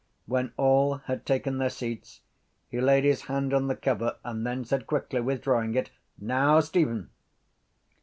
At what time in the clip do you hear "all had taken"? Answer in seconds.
0.57-1.59